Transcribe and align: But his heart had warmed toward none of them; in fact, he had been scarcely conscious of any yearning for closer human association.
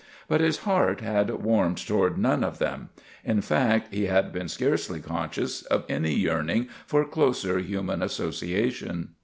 But 0.27 0.41
his 0.41 0.57
heart 0.65 1.01
had 1.01 1.29
warmed 1.29 1.77
toward 1.77 2.17
none 2.17 2.43
of 2.43 2.57
them; 2.57 2.89
in 3.23 3.39
fact, 3.41 3.93
he 3.93 4.05
had 4.07 4.33
been 4.33 4.47
scarcely 4.47 4.99
conscious 4.99 5.61
of 5.61 5.85
any 5.87 6.11
yearning 6.15 6.69
for 6.87 7.05
closer 7.05 7.59
human 7.59 8.01
association. 8.01 9.09